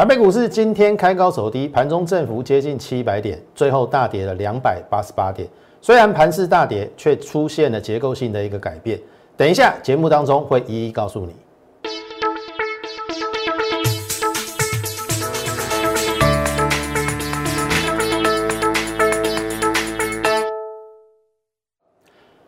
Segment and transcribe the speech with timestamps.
[0.00, 5.46] 台北股市今天开高走低，盘中振幅接近七百点，最后大跌了两百八十八点。
[5.82, 8.98] 虽然盘势大跌，却出现了结构性的一个改变。
[9.36, 11.36] 等一下节目当中会一一告诉你。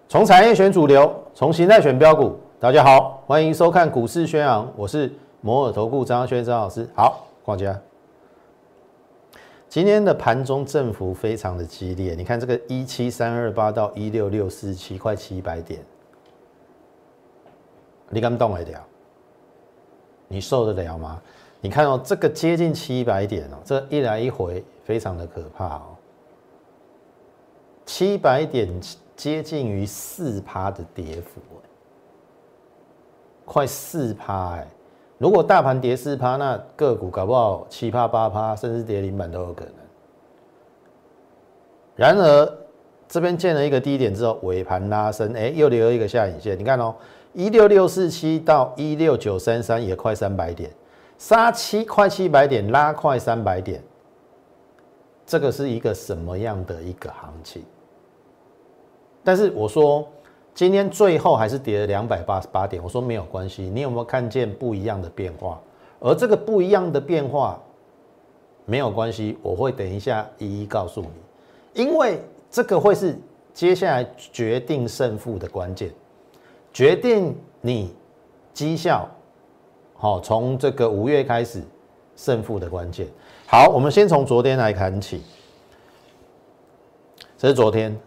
[0.09, 2.35] 从产业选主流，从形态选标股。
[2.59, 5.13] 大家好，欢迎收看股市宣扬，我是
[5.43, 6.89] 摩尔投顾张轩张老师。
[6.95, 7.81] 好，逛家。
[9.69, 15.81] 今天的盘中振幅非常的激烈，你看这个一七三二八到一六六四七，快七百点，
[18.09, 18.87] 你敢动得了？
[20.29, 21.23] 你受得了吗？
[21.61, 25.97] 你看哦，这个接近七百点哦，这一来一回非常的可怕哦，
[27.87, 28.69] 七百点。
[29.15, 31.41] 接近于四趴的跌幅，
[33.45, 34.67] 快四趴哎！
[35.23, 39.75] 如果大盘跌四趴，那个股搞不好七趴八趴，甚至跌零板都有可能。
[41.95, 42.53] 然而
[43.07, 46.59] 这边见了一个低点之后，尾盘拉升，哎，又留一个下影线。
[46.59, 46.93] 你看哦，
[47.35, 50.69] 一六六四七到一六九三三也快三百点，
[51.19, 53.81] 杀七快七百点，拉快三百点，
[55.25, 57.63] 这个是一个什么样的一个行情？
[59.23, 60.05] 但是我说，
[60.55, 62.83] 今天最后还是跌了两百八十八点。
[62.83, 65.61] 我说没有关系，你有没有看见不一样的变化？
[65.99, 67.61] 而这个不一样的变化
[68.67, 73.17] 没有关系，我会等一下一一告诉你，因为这个会是
[73.55, 75.91] 接下来决定胜负的关键，
[76.73, 77.95] 决定你
[78.53, 79.09] 绩效
[79.95, 81.63] 好从这个五月开始
[82.15, 83.07] 胜负的关键。
[83.47, 85.23] 好，我们先从昨天来看起，
[87.39, 87.99] 这是昨天。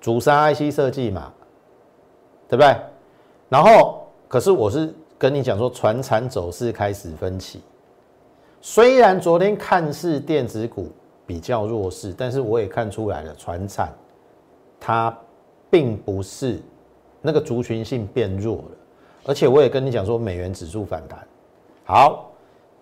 [0.00, 1.30] 主杀 IC 设计嘛，
[2.50, 2.76] 对不对？
[3.48, 7.62] 然后，可是我是跟你讲说，船产走势开始分歧。
[8.60, 10.90] 虽然昨天看似电子股
[11.26, 13.92] 比较弱势，但是我也看出来了，船产
[14.80, 15.16] 它
[15.70, 16.60] 并不是
[17.22, 18.64] 那个族群性变弱了。
[19.26, 21.24] 而且我也跟你讲说，美元指数反弹。
[21.84, 22.32] 好，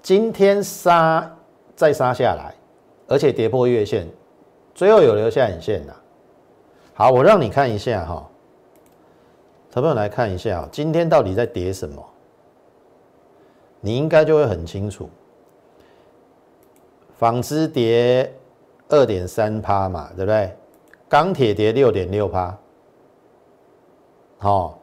[0.00, 1.30] 今天杀
[1.76, 2.54] 再杀下来，
[3.06, 4.08] 而且跌破月线，
[4.74, 5.94] 最后有留下影线的。
[6.94, 8.28] 好，我让你看一下哈，
[9.70, 12.04] 朋友来看一下，今天到底在跌什么？
[13.80, 15.08] 你应该就会很清楚。
[17.16, 18.34] 纺织跌
[18.88, 20.56] 二点三趴嘛，对不对？
[21.08, 22.56] 钢铁跌六点六趴，
[24.38, 24.78] 好，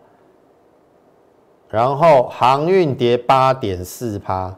[1.70, 4.58] 然后航运跌八点四趴，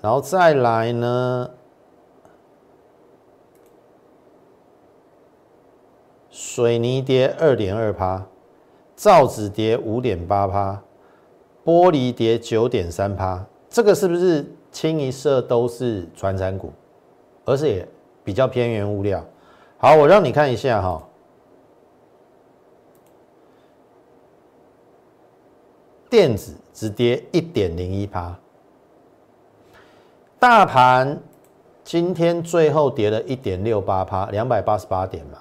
[0.00, 1.50] 然后再来呢？
[6.44, 8.26] 水泥跌二点二趴，
[8.96, 10.82] 造纸跌五点八趴，
[11.64, 13.46] 玻璃跌九点三趴。
[13.70, 16.72] 这个是不是清一色都是传产股，
[17.44, 17.86] 而且
[18.24, 19.24] 比较偏原物料？
[19.78, 21.08] 好，我让你看一下哈，
[26.10, 28.36] 电子只跌一点零一趴，
[30.40, 31.20] 大盘
[31.84, 35.38] 今天最后跌了一点六八趴，两百八十八点嘛。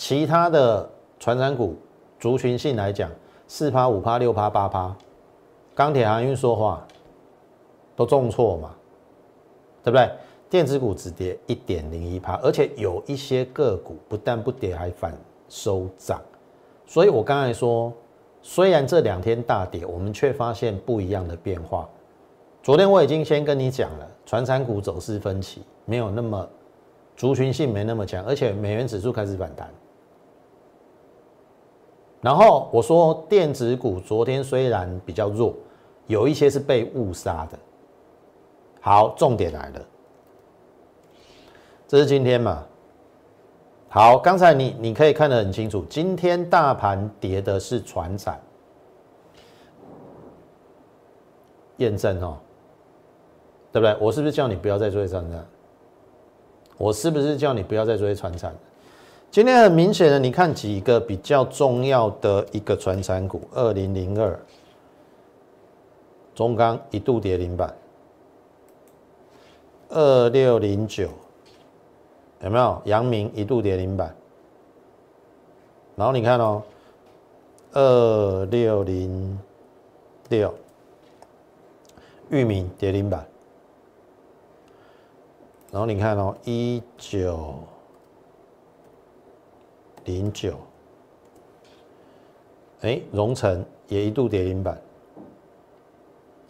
[0.00, 0.88] 其他的
[1.18, 1.76] 传染股
[2.18, 3.10] 族群性来讲，
[3.46, 4.96] 四趴、五趴、六趴、八趴，
[5.74, 6.82] 钢铁航运说话
[7.94, 8.74] 都重挫嘛，
[9.84, 10.10] 对不对？
[10.48, 15.14] 电子股只跌一点零一趴，而且有一些个股不但不跌，还反
[15.50, 16.18] 收涨。
[16.86, 17.92] 所以我刚才说，
[18.40, 21.86] 虽然这两天大跌，我们却发现不一样的变化。
[22.62, 26.48] 昨天我已经先跟你讲了，传产股走势分歧，没有那么
[27.18, 29.70] 族群性没那么强，而且美元指数开始反弹。
[32.20, 35.54] 然后我说，电子股昨天虽然比较弱，
[36.06, 37.58] 有一些是被误杀的。
[38.80, 39.80] 好，重点来了，
[41.88, 42.64] 这是今天嘛？
[43.88, 48.40] 好，刚才你你可以看得很清楚，今天大盘跌的是船产，
[51.78, 52.38] 验证哦，
[53.72, 53.96] 对不对？
[54.00, 55.46] 我是不是叫你不要再追船产？
[56.76, 58.54] 我是不是叫你不要再追船产？
[59.30, 64.36] 今天很明显的，你看几个比较重要的一个传产股，二零零二
[66.34, 67.72] 中钢一度跌零板，
[69.88, 71.08] 二六零九
[72.42, 72.82] 有没有？
[72.86, 74.12] 阳明一度跌零板，
[75.94, 76.60] 然后你看哦，
[77.72, 79.38] 二六零
[80.28, 80.52] 六
[82.30, 83.24] 域名跌零板，
[85.70, 87.54] 然后你看哦，一九。
[90.04, 90.54] 零九，
[92.80, 94.80] 哎，荣成也一度跌零板，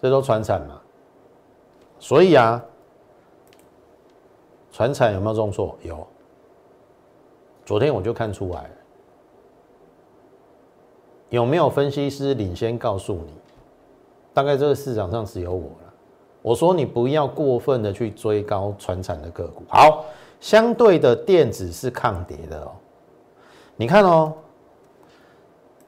[0.01, 0.81] 这都船产嘛。
[1.99, 2.65] 所以啊，
[4.73, 5.77] 船产有没有重挫？
[5.83, 6.07] 有。
[7.65, 8.71] 昨天我就看出来了。
[11.29, 13.33] 有没有分析师领先告诉你？
[14.33, 15.95] 大概这个市场上只有我了。
[16.43, 19.63] 我说你不要过分的去追高船产的个股。
[19.69, 20.07] 好，
[20.41, 22.73] 相对的电子是抗跌的哦。
[23.81, 24.35] 你看哦，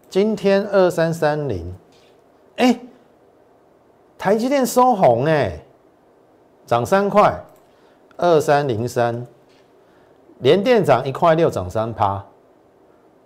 [0.08, 1.74] 今天二三三零，
[2.56, 2.80] 哎，
[4.16, 5.62] 台积电收红哎，
[6.64, 7.38] 涨三块，
[8.16, 9.26] 二三零三，
[10.38, 12.24] 连电涨一块六，涨三趴。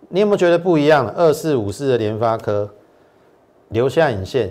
[0.08, 1.08] 你有没有觉得不一样？
[1.10, 2.68] 二四五四的联发科
[3.68, 4.50] 留下影线，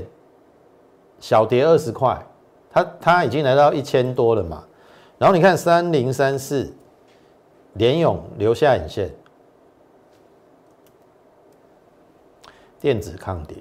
[1.19, 2.25] 小跌二十块，
[2.71, 4.63] 它它已经来到一千多了嘛。
[5.17, 6.73] 然后你看三零三四
[7.73, 9.09] 联勇留下影线。
[12.85, 13.57] 电子抗跌，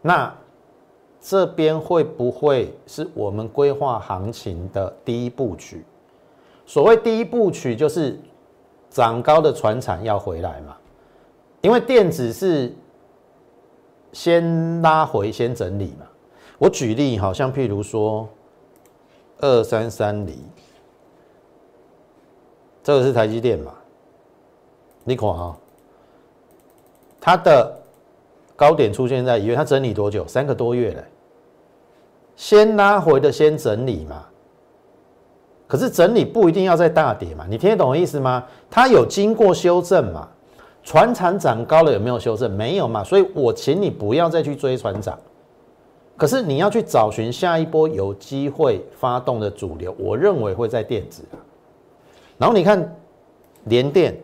[0.00, 0.34] 那
[1.20, 5.84] 这边会不会是我们规划行情的第一部曲？
[6.64, 8.18] 所谓第一部曲，就是
[8.88, 10.74] 涨高的船产要回来嘛？
[11.60, 12.74] 因为电子是
[14.14, 16.06] 先拉回、先整理嘛。
[16.56, 18.26] 我举例，好像譬如说
[19.40, 20.42] 二三三零，
[22.82, 23.74] 这个是台积电嘛？
[25.04, 25.54] 你看啊。
[27.26, 27.76] 它的
[28.54, 30.24] 高点出现在一月，它整理多久？
[30.28, 31.02] 三个多月了。
[32.36, 34.24] 先拉回的先整理嘛，
[35.66, 38.44] 可是整理不一定要在大跌嘛，你听得懂我意思吗？
[38.70, 40.28] 它有经过修正嘛？
[40.84, 42.48] 船产涨高了有没有修正？
[42.48, 45.18] 没有嘛，所以我请你不要再去追船长，
[46.16, 51.24] 可是你要去找寻下一波有机会发动的主流，我认为会在电子
[52.38, 52.96] 然后你看
[53.64, 54.16] 联电。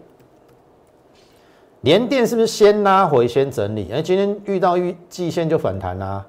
[1.83, 3.91] 连电是不是先拉回先整理？
[3.93, 6.25] 哎，今天遇到预季线就反弹啦，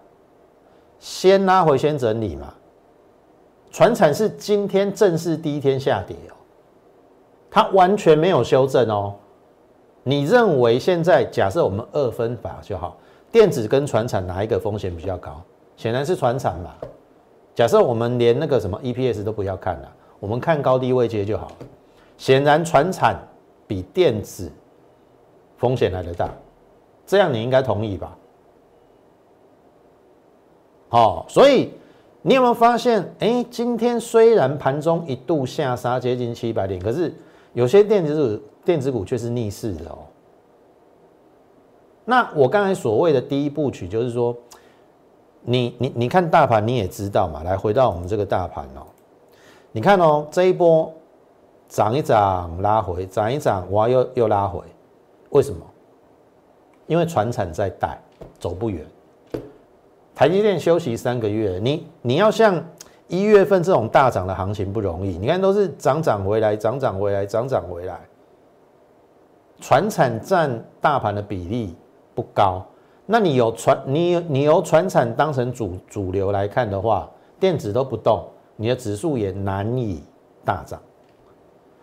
[1.00, 2.54] 先拉回先整理嘛。
[3.72, 6.34] 船产是今天正式第一天下跌哦，
[7.52, 9.16] 它完全没有修正哦。
[10.04, 12.98] 你认为现在假设我们二分法就好，
[13.32, 15.40] 电子跟船产哪一个风险比较高？
[15.78, 16.72] 显然是船产嘛。
[17.54, 21.56] 假设我们连那个什么 EPS 都不要看了，我们看高低位阶就好了。
[22.18, 23.16] 显然船产
[23.68, 24.52] 比电子。
[25.64, 26.30] 风险来的大，
[27.08, 28.18] 这样你应该同意吧？
[30.90, 31.72] 好，所以
[32.22, 33.02] 你有没有发现？
[33.20, 37.16] 哎，今天虽然盘中一度下杀接近七百点，可是
[37.54, 40.00] 有些电子股电子股却是逆势的哦。
[42.04, 44.36] 那我刚才所谓的第一部曲，就是说，
[45.44, 47.42] 你你你看大盘，你也知道嘛。
[47.44, 48.84] 来，回到我们这个大盘哦，
[49.72, 50.92] 你看哦，这一波
[51.70, 54.60] 涨一涨拉回，涨一涨哇又又拉回。
[55.34, 55.66] 为什么？
[56.86, 58.00] 因为船产在带，
[58.40, 58.86] 走不远。
[60.14, 62.64] 台积电休息三个月，你你要像
[63.08, 65.18] 一月份这种大涨的行情不容易。
[65.18, 68.00] 你看都是涨涨回来，涨涨回来，涨涨回来。
[69.60, 71.76] 船产占大盘的比例
[72.14, 72.64] 不高，
[73.08, 77.10] 那你有船，你你由船产当成主主流来看的话，
[77.40, 78.24] 电子都不动，
[78.56, 80.04] 你的指数也难以
[80.46, 80.80] 大涨。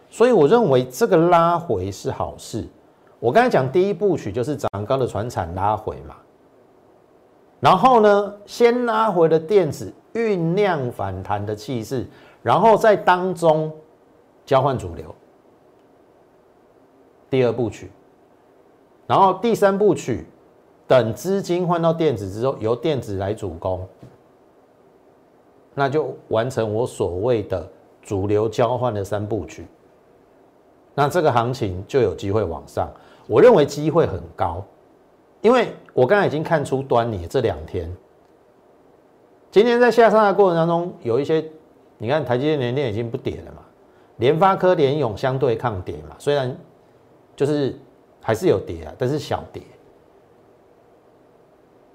[0.08, 2.64] 所以我认为这个拉回是好事。
[3.20, 6.16] 我刚才讲第一部曲就是涨高的船产拉回嘛，
[7.60, 12.06] 然后呢，先拉回的电子酝酿反弹的气势，
[12.42, 13.70] 然后在当中
[14.46, 15.14] 交换主流。
[17.28, 17.90] 第二部曲，
[19.06, 20.26] 然后第三部曲，
[20.88, 23.86] 等资金换到电子之后，由电子来主攻，
[25.74, 27.68] 那就完成我所谓的
[28.02, 29.66] 主流交换的三部曲。
[30.94, 32.90] 那这个行情就有机会往上。
[33.30, 34.60] 我认为机会很高，
[35.40, 37.28] 因为我刚才已经看出端倪。
[37.28, 37.88] 这两天，
[39.52, 41.44] 今天在下杀的过程当中，有一些，
[41.96, 43.62] 你看台积电、联电已经不跌了嘛，
[44.16, 46.52] 联发科、联勇相对抗跌嘛，虽然
[47.36, 47.78] 就是
[48.20, 49.62] 还是有跌啊，但是小跌，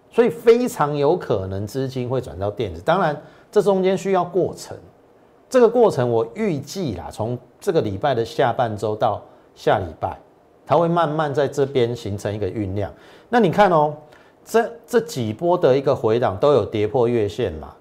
[0.09, 2.81] 所以非常有可能资金会转到电子。
[2.81, 4.77] 当然，这中间需要过程，
[5.49, 9.21] 这个过程我预计啦，从这个礼拜的下半周到
[9.53, 10.17] 下礼拜。
[10.65, 12.91] 它会慢慢在这边形成一个酝酿。
[13.29, 13.93] 那你看哦，
[14.43, 17.73] 这这几波的一个回档都有跌破月线嘛？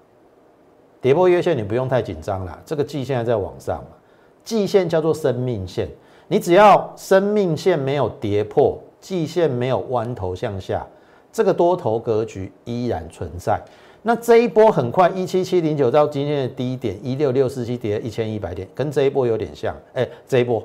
[1.01, 3.97] 跌破月线你不用太紧张啦，这个季线还在往上嘛。
[4.43, 5.87] 季线叫做生命线，
[6.27, 10.85] 你只要生命线没有跌破，季线没有弯头向下，
[11.31, 13.59] 这个多头格局依然存在。
[14.01, 19.75] 那这一波很快一七七零九到今天的低点一六六四七跌一千一百点，跟这一波有点像。
[19.93, 20.63] 哎，这一波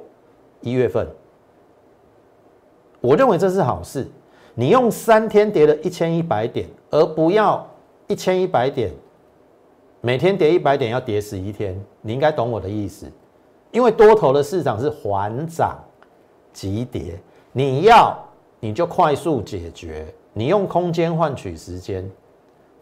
[0.61, 1.07] 一月份。
[3.01, 4.07] 我认为这是好事。
[4.55, 7.67] 你用三天跌了一千一百点，而不要
[8.09, 8.91] 一千一百点，
[10.01, 13.07] 每天跌一百点要跌十一天，你应该懂我的意思。
[13.71, 15.79] 因为多头的市场是缓涨
[16.53, 17.19] 急跌，
[17.53, 18.19] 你要
[18.59, 22.11] 你就快速解决，你用空间换取时间，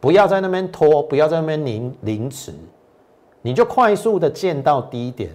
[0.00, 2.54] 不要在那边拖，不要在那边临临迟，
[3.42, 5.30] 你就快速的见到低点，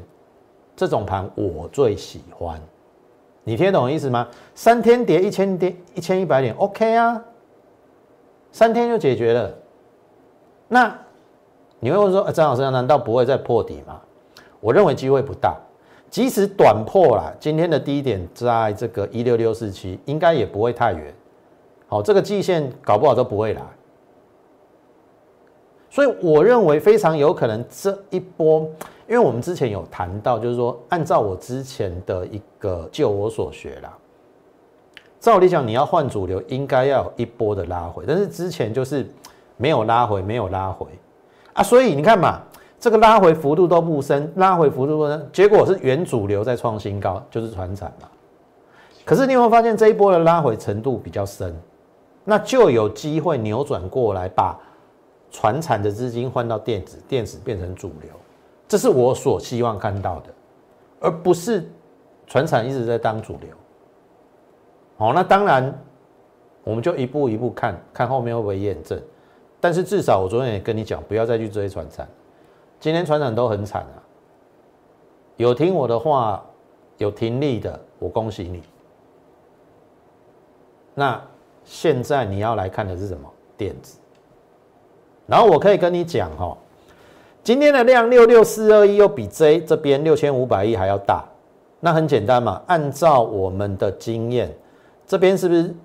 [0.76, 2.60] 这种盘我最喜欢。
[3.44, 4.28] 你听懂意思吗？
[4.56, 7.22] 三天跌一千点，一千一百点，OK 啊，
[8.52, 9.54] 三天就解决了。
[10.68, 10.98] 那
[11.80, 14.00] 你会问说，张老师难道不会再破底吗？
[14.62, 15.58] 我认为机会不大，
[16.10, 21.14] 即使短破了，今天的低点在这个一六六四七，应该也不会太远。
[21.88, 23.62] 好，这个季线搞不好都不会来，
[25.90, 28.66] 所以我认为非常有可能这一波，
[29.08, 33.94] 因为我们之前有谈到，就是说按照我之前的一个就我所学啦，
[35.20, 39.08] 照理讲你要换主流，应该要有一波的拉回，但是之前就是
[39.58, 40.88] 没有拉回，没有拉回
[41.54, 42.42] 啊，所以你看嘛。
[42.80, 48.10] 这个拉回幅度都不深，拉回幅度不深，结果是原主流在创新高，就是船产嘛。
[49.06, 51.58] 可是你有没有发现这一波的拉回程度比较深，
[52.26, 54.60] 那就有机会扭转过来，把
[55.32, 58.12] 船产的资金换到电子，电子变成主流，
[58.68, 60.34] 这是我所希望看到的，
[61.00, 61.70] 而不是
[62.26, 63.50] 船厂一直在当主流。
[64.98, 65.74] 好，那当然
[66.64, 69.02] 我们就一步一步看看后面会不会验证，
[69.60, 72.08] 但是至少我昨天也跟你讲，不要再去追船厂。
[72.80, 73.98] 今天船长都很惨啊！
[75.38, 76.44] 有听我的话，
[76.98, 78.62] 有听力的，我恭喜你。
[80.94, 81.22] 那
[81.64, 83.32] 现在你要来看的是什么？
[83.58, 84.00] 电子。
[85.26, 86.58] 然后我可以跟你讲哈，
[87.44, 91.26] 今天的量六六四二一又比 J 这边六千五百亿还要大。
[91.82, 94.50] 那很简单嘛，按照我们的经验，
[95.06, 95.76] 这边是不是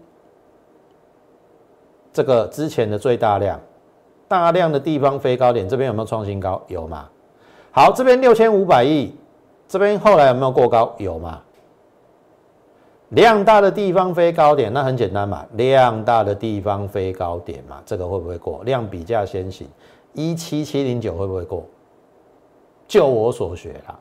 [2.12, 3.60] 这个之前的最大量？
[4.28, 6.62] 大量的地方飞高点，这边有没有创新高？
[6.68, 7.08] 有吗？
[7.72, 9.12] 好，这边六千五百亿，
[9.66, 10.94] 这边后来有没有过高？
[10.98, 11.40] 有吗？
[13.08, 18.62] 量大的地方飞高点，那很简单嘛，量大的地方飞高点嘛，这个会不会过？
[18.64, 19.66] 量比价先行，
[20.18, 21.64] 一七七零九会不会过？
[22.88, 23.96] 就我所学啦。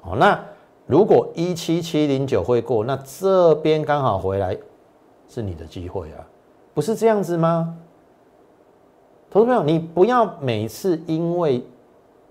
[0.00, 0.42] 好，那
[0.86, 4.56] 如果一七七零九会过，那这边刚好回来
[5.28, 6.26] 是你的机会啊，
[6.72, 7.76] 不是这样子吗？
[9.30, 11.62] 投资朋友，你不要每次因为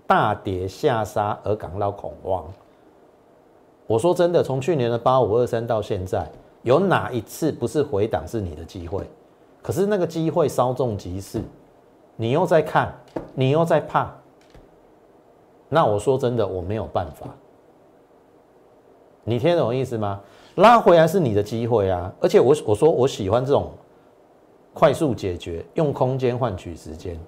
[0.04, 2.44] 大跌下杀而感到恐慌。
[3.86, 6.28] 我说真的，从去年的八五二三到现在，
[6.62, 9.08] 有哪一次不是回档是你的机会？
[9.62, 11.40] 可是那个机会稍纵即逝，
[12.20, 12.92] 你又在看，
[13.32, 14.12] 你又在怕。
[15.68, 17.28] 那我说真的，我没有办法。
[19.22, 20.20] 你听懂意思吗？
[20.56, 22.12] 拉回来是你的机会啊！
[22.20, 23.70] 而且我我说我喜欢这种。
[24.74, 27.18] 快速解决，用空间换取时间，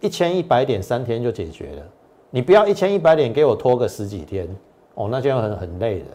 [0.00, 1.82] 一千一百点三天就解决了。
[2.30, 4.46] 你不要一千一百点给我拖个十几天
[4.94, 6.06] 哦，那就很很累人。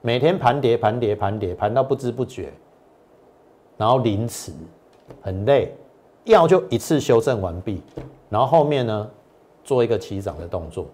[0.00, 2.52] 每天盘跌盘跌盘跌盘到不知不觉，
[3.76, 4.52] 然后临迟，
[5.22, 5.74] 很累。
[6.30, 7.82] 要就一次修正完毕，
[8.28, 9.10] 然后后面呢
[9.62, 10.86] 做一个起涨的动作。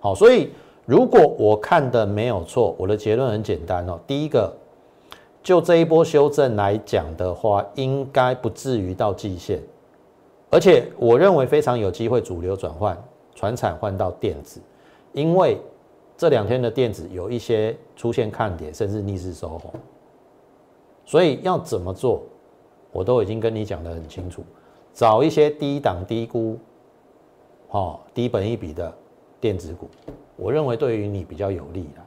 [0.00, 0.50] 好，所以
[0.86, 4.00] 如果我看的没有错，我的结论很简单哦。
[4.06, 4.52] 第一个。
[5.42, 9.60] 就这一波修正来讲的话，应该不至于到季线，
[10.48, 12.96] 而且我认为非常有机会主流转换，
[13.34, 14.58] 船产换到电子，
[15.12, 15.60] 因为
[16.16, 19.70] 这两天的电子有一些出现看点，甚至逆势收红，
[21.04, 22.22] 所以要怎么做，
[22.94, 24.44] 我都已经跟你讲得很清楚，
[24.92, 26.56] 找一些低档低估，
[27.70, 28.90] 哦低本一比的
[29.40, 29.90] 电子股，
[30.36, 32.00] 我认为对于你比较有利的。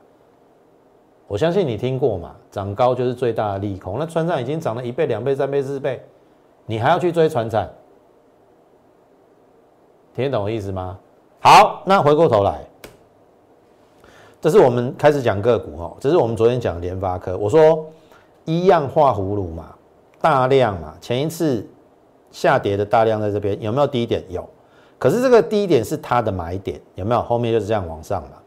[1.27, 2.33] 我相信你听过嘛？
[2.49, 3.99] 涨高就是最大的利空。
[3.99, 6.01] 那船产已经涨了一倍、两倍、三倍、四倍，
[6.65, 7.67] 你还要去追船长？
[10.15, 10.97] 听得懂我意思吗？
[11.41, 12.65] 好，那回过头来，
[14.39, 15.97] 这是我们开始讲个股哦。
[15.99, 17.85] 这是我们昨天讲联发科，我说
[18.45, 19.75] 一样画葫芦嘛，
[20.21, 20.95] 大量嘛。
[20.99, 21.67] 前一次
[22.31, 24.23] 下跌的大量在这边有没有低点？
[24.29, 24.47] 有，
[24.97, 27.21] 可是这个低点是它的买点，有没有？
[27.21, 28.43] 后面就是这样往上了。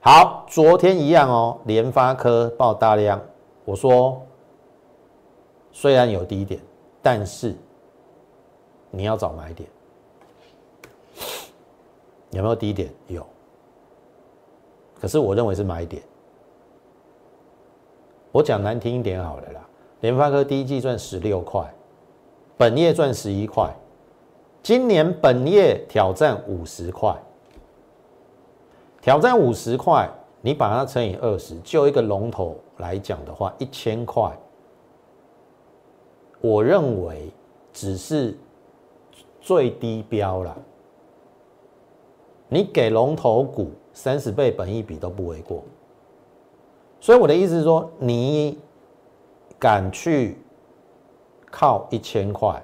[0.00, 3.20] 好，昨天一样哦，联发科报大量。
[3.64, 4.22] 我说，
[5.72, 6.60] 虽然有低点，
[7.02, 7.54] 但是
[8.90, 9.68] 你要找买点。
[12.30, 12.90] 有没有低点？
[13.08, 13.26] 有。
[15.00, 16.02] 可是我认为是买点。
[18.30, 19.68] 我讲难听一点好了啦，
[20.00, 21.74] 联发科第一季赚十六块，
[22.56, 23.74] 本业赚十一块，
[24.62, 27.16] 今年本业挑战五十块。
[29.00, 30.08] 挑战五十块，
[30.40, 34.30] 你把它乘以二十，就一个龙头来讲的话，一千块，
[36.40, 37.32] 我认为
[37.72, 38.36] 只是
[39.40, 40.56] 最低标了。
[42.48, 45.62] 你给龙头股三十倍本益比都不为过。
[47.00, 48.58] 所以我的意思是说，你
[49.58, 50.38] 敢去
[51.50, 52.62] 靠一千块，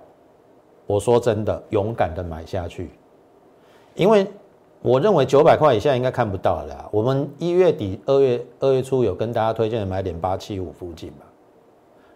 [0.87, 2.91] 我说真的，勇敢的买下去，
[3.95, 4.27] 因为
[4.83, 6.89] 我认为九百块以下应该看不到了。
[6.93, 11.25] 我们一月底、二月二月初有跟大家推荐的买点八七五附近嘛，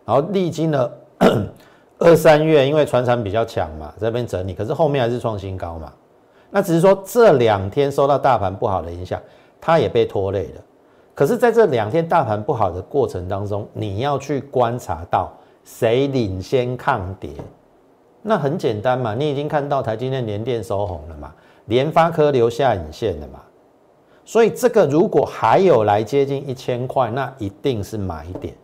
[0.04, 0.92] 然后历经了
[1.98, 5.92] 二三月，因为船产比较强嘛，这边整理，可是后面还是创新高嘛。
[6.50, 9.20] 那只是说这两天受到大盘不好的影响，
[9.60, 10.62] 它也被拖累了。
[11.18, 15.32] 可是，在这两天大盘不好的过程当中，你要去观察到
[15.64, 17.30] 谁领先抗跌，
[18.22, 21.34] 那很简单嘛，你已经看到台积电连电收红了嘛，
[21.64, 23.40] 联发科留下影线了嘛，
[24.24, 28.54] 所以这个如果还有来接近一千块，那一定是买点，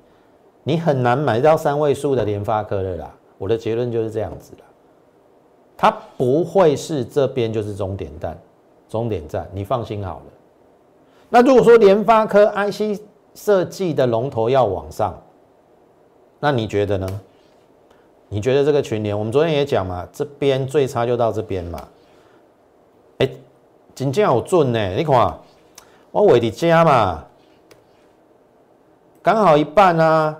[0.63, 3.13] 你很难买到三位数的联发科的啦。
[3.37, 4.63] 我的结论就是这样子的，
[5.77, 8.39] 它不会是这边就是终点站，
[8.89, 10.27] 终点站，你放心好了。
[11.35, 13.03] 那如果说联发科 IC
[13.35, 15.21] 设计的龙头要往上，
[16.39, 17.21] 那你觉得呢？
[18.29, 21.89] 你觉得这个群联，我们昨天也讲嘛，这边最差就到这边嘛。
[23.19, 23.29] 哎，
[23.97, 25.37] 真正有准呢，你看，
[26.13, 27.25] 我尾的加嘛，
[29.21, 30.39] 刚好一半啊，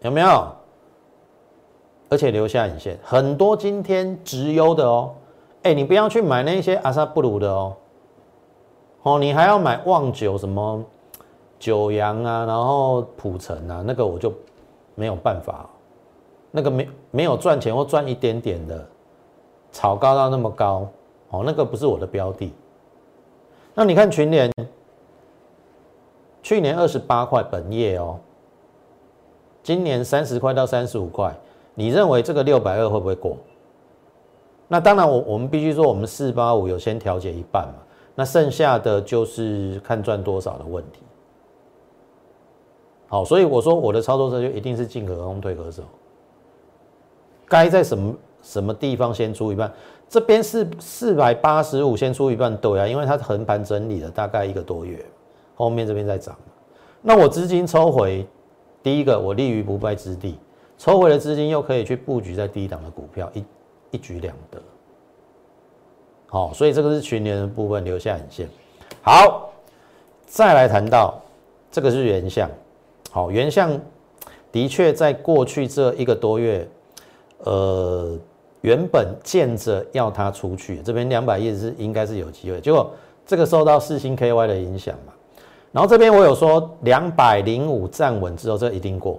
[0.00, 0.46] 有没有？
[2.10, 5.14] 而且留下影线，很多今天直优的哦。
[5.62, 7.76] 哎，你不要去买那些阿萨布鲁的哦，
[9.02, 10.84] 哦，你还要买旺九什么
[11.58, 14.32] 九阳啊，然后普城啊，那个我就
[14.94, 15.68] 没有办法，
[16.50, 18.86] 那个没没有赚钱或赚一点点的，
[19.72, 20.88] 炒高到那么高，
[21.30, 22.52] 哦，那个不是我的标的。
[23.74, 24.50] 那你看群联，
[26.42, 28.18] 去年二十八块本业哦，
[29.62, 31.34] 今年三十块到三十五块，
[31.74, 33.36] 你认为这个六百二会不会过？
[34.70, 37.82] 那当然，我我们必须说，我们四八五有先调节一半嘛，
[38.14, 41.00] 那剩下的就是看赚多少的问题。
[43.08, 45.82] 好，所以我说我的操作策略一定是进可攻退可守，
[47.46, 49.72] 该在什么什么地方先出一半，
[50.06, 55.02] 这边是四百八十五先出一半对啊，因为它横盘整理了大概一个多月，
[55.54, 56.36] 后面这边在涨
[57.00, 58.26] 那我资金抽回，
[58.82, 60.38] 第一个我立于不败之地，
[60.76, 63.42] 抽回的资金又可以去布局在低档的股票一。
[63.90, 64.60] 一举两得，
[66.26, 68.48] 好，所以这个是群联的部分留下影线。
[69.02, 69.50] 好，
[70.26, 71.14] 再来谈到
[71.70, 72.50] 这个是原相，
[73.10, 73.80] 好，原相
[74.52, 76.68] 的确在过去这一个多月，
[77.38, 78.18] 呃，
[78.60, 82.90] 原本见着要它出去，这边两百亿是应该是有机会，结果
[83.26, 85.12] 这个受到四星 KY 的影响嘛，
[85.72, 89.18] 然后这边我有说两百零五站稳之后，这一定过，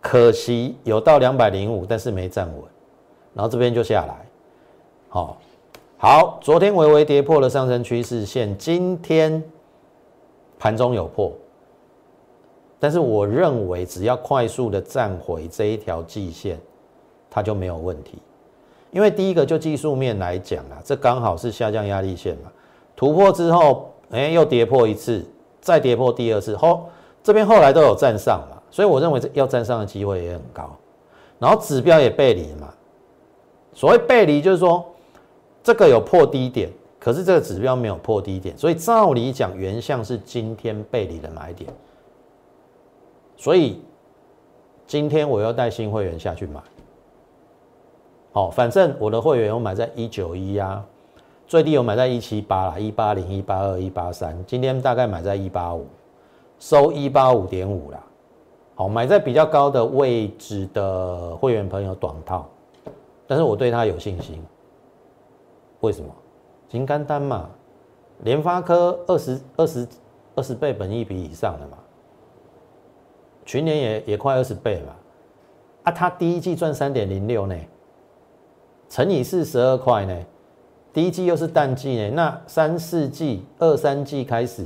[0.00, 2.71] 可惜有到两百零五，但是没站稳。
[3.34, 4.26] 然后这边就下来，
[5.08, 5.38] 好，
[5.96, 9.42] 好，昨天微微跌破了上升趋势线，今天
[10.58, 11.32] 盘中有破，
[12.78, 16.60] 但是我认为只要快速的站回这一条季线，
[17.30, 18.18] 它就没有问题。
[18.90, 22.52] 因为第一个就技术面来讲啊，这刚好是下降压力线嘛，
[22.94, 25.24] 突破之后，哎，又跌破一次，
[25.58, 26.84] 再跌破第二次，后
[27.22, 30.70] 这边后来都有站上嘛，所以我认为要站上的机会也很高。
[31.38, 32.68] 然后指标也背离嘛。
[33.72, 34.84] 所谓背离，就是说
[35.62, 41.70] 这个有破低点，可是这个指标没有破低点，所以照理讲，原像是今天背离的买点。
[43.36, 43.82] 所以
[44.86, 46.60] 今天我要带新会员下去买。
[48.32, 50.84] 好，反正我的会员有买在一九一啊，
[51.46, 55.86] 最低有买在一七八啦，一八零、一八二、一八三，今天大概买在一八五，
[56.58, 58.02] 收一八五点五啦。
[58.74, 62.48] 好，买在比较高的位置的会员朋友短套。
[63.26, 64.42] 但是我对他有信心，
[65.80, 66.14] 为什么？
[66.68, 67.50] 金刚单嘛，
[68.20, 69.86] 联发科二十二十
[70.34, 71.76] 二十倍本益比以上的嘛，
[73.44, 74.94] 去年也也快二十倍嘛，
[75.82, 77.54] 啊，他第一季赚三点零六呢，
[78.88, 80.16] 乘以四十二块呢，
[80.94, 84.64] 第一季又是淡季呢，那三四季二三季开始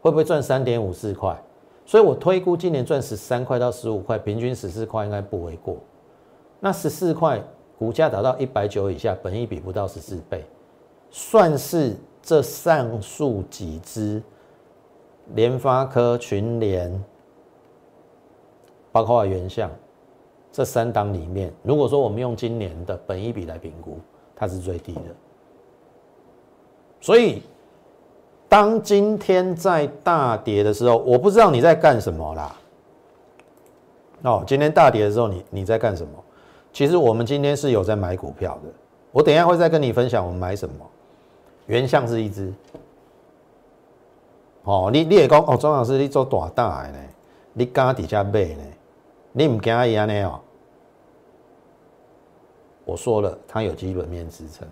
[0.00, 1.40] 会不会赚三点五四块？
[1.86, 5.76] 所以我推估今年赚十三块到十五块，平均十四块应该不为过，
[6.58, 7.40] 那十四块。
[7.82, 10.44] 股价达到一百九以下，本益比不到十四倍，
[11.10, 14.22] 算是这上述几只
[15.34, 17.04] 联发科、群联，
[18.92, 19.68] 包括原相
[20.52, 23.98] 这三档里面，如果说我们用今年的本益比来评估，
[24.36, 25.00] 它是最低的。
[27.00, 27.42] 所以，
[28.48, 32.56] 当今天在大跌的时候，我不知道你在干什么啦。
[34.22, 36.12] 哦，今天大跌的时候，你你在干什么？
[36.72, 38.70] 其实我们今天是有在买股票的，
[39.10, 40.74] 我等一下会再跟你分享我们买什么。
[41.66, 42.52] 原相是一只，
[44.64, 46.98] 哦，你你也讲哦，庄老师你做大大的呢，
[47.52, 48.64] 你敢底下买呢？
[49.32, 50.40] 你唔惊伊安尼哦？
[52.84, 54.66] 我说了，它有基本面支撑，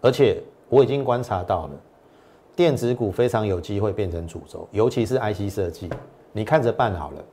[0.00, 1.70] 而且我已经观察到了，
[2.56, 5.90] 电子股非常有机会变成主轴，尤其是 IC 设计，
[6.32, 7.24] 你看着办好了。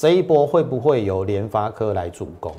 [0.00, 2.54] 这一波会不会由联发科来主攻？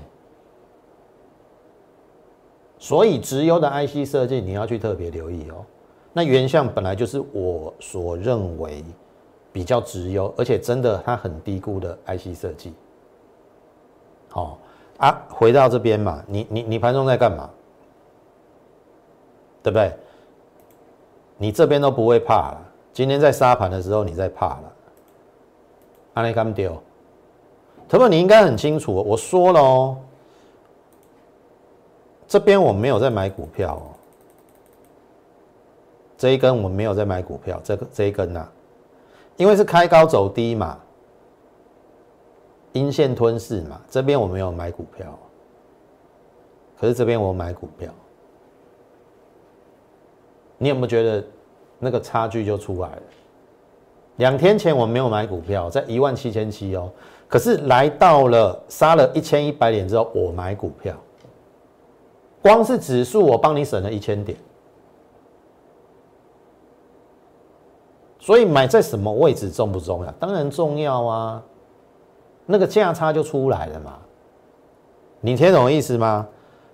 [2.78, 5.66] 所以直优的 IC 设计你要去特别留意哦。
[6.14, 8.86] 那原相本来就是我所认为
[9.52, 12.76] 比较直优，而且真的它很低估的 IC 设计。
[14.30, 14.60] 好
[15.00, 17.50] 啊，回到这边嘛，你你你盘中在干嘛？
[19.64, 19.92] 对不对？
[21.40, 22.62] 你这边都不会怕了。
[22.94, 24.74] 今天在杀盘的时候你在怕了，
[26.14, 26.80] 阿内干丢。
[27.92, 29.98] 特别你应该很清楚，我说了哦，
[32.26, 33.84] 这边我没有在买股票哦，
[36.18, 38.48] 这一根我没有在买股票，这个这一根呐，
[39.36, 40.80] 因为是开高走低嘛，
[42.72, 45.20] 阴线吞噬嘛，这边我没有买股票，
[46.80, 47.92] 可是这边我买股票，
[50.58, 51.22] 你有没有觉得
[51.78, 53.02] 那个差距就出来了？
[54.16, 56.90] 两天前我没有买股票，在一万七千七哦。
[57.32, 60.94] 可是来到了杀了一千一百点之后，我买股票，
[62.42, 64.38] 光是指数我帮你省了一千点，
[68.20, 70.12] 所以买在什么位置重不重要？
[70.20, 71.42] 当然重要啊，
[72.46, 73.98] 那个价差就出来了嘛，
[75.22, 76.28] 你听懂意思吗？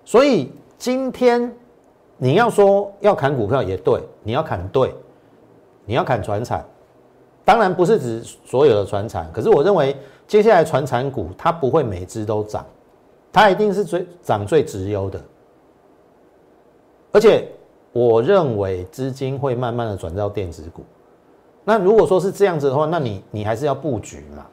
[0.03, 1.55] 所以今天
[2.17, 4.91] 你要说要砍股票也对，你要砍对，
[5.85, 6.65] 你要砍船产，
[7.45, 9.95] 当然不是指所有的船产，可是我认为。
[10.27, 12.65] 接下来，传产股它不会每只都涨，
[13.31, 15.21] 它一定是最涨最直优的。
[17.13, 17.47] 而且，
[17.93, 20.83] 我认为资金会慢慢的转到电子股。
[21.63, 24.45] 那如果说是这样子的话，那你你还是要布局嘛？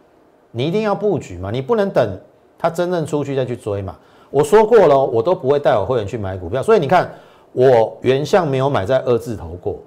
[0.53, 1.51] 你一定要布局嘛？
[1.51, 2.17] 你不能等
[2.57, 3.97] 它真正出去再去追嘛？
[4.31, 6.63] 我说过了，我都不会带我会员去买股票。
[6.63, 7.13] 所以你看，
[7.53, 9.81] 我原相没有买在二字头过，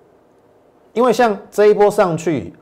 [0.91, 2.53] 因为像这一波上去。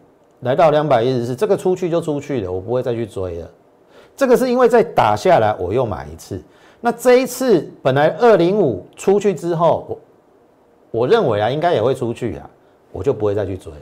[0.45, 3.49] 来到两百一十四，这个出去就出去了，我不会再去追了。
[4.15, 6.39] 这个是因为再打下来，我又买一次。
[6.79, 9.99] 那这一次本来二零五出去之后，我
[11.01, 12.47] 我认为啊，应该也会出去啊，
[12.91, 13.79] 我就不会再去追了。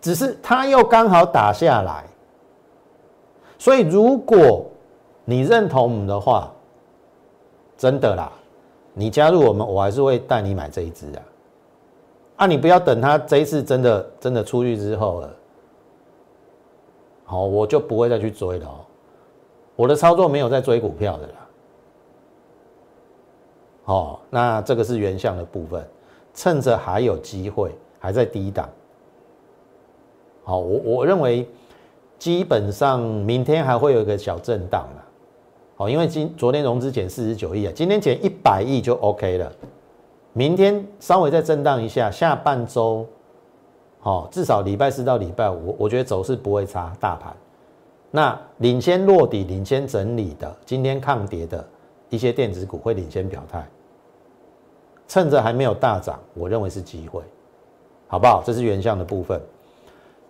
[0.00, 2.02] 只是它又刚好打下来，
[3.58, 4.64] 所以如果
[5.26, 6.50] 你认同我们的话，
[7.76, 8.32] 真的啦，
[8.94, 11.20] 你加入我们，我还是会带你买这一支啊。
[12.36, 15.30] 啊，你不要等它这一次真的真的出去之后了。
[17.28, 18.80] 好，我就不会再去追了哦。
[19.76, 21.32] 我的操作没有在追股票的啦。
[23.84, 25.86] 好，那这个是原相的部分，
[26.32, 28.66] 趁着还有机会，还在低档。
[30.42, 31.46] 好，我我认为
[32.18, 35.04] 基本上明天还会有一个小震荡啦。
[35.76, 39.52] 好，因为今昨天融资减四十九亿啊，今天减一百亿就 OK 了。
[40.32, 43.06] 明天稍微再震荡一下，下半周。
[44.00, 46.92] 好，至少礼拜四到礼拜五，我觉得走势不会差。
[47.00, 47.34] 大盘
[48.10, 51.66] 那领先落底、领先整理的，今天抗跌的
[52.08, 53.68] 一些电子股会领先表态，
[55.06, 57.22] 趁着还没有大涨，我认为是机会，
[58.06, 58.42] 好不好？
[58.46, 59.40] 这是原相的部分。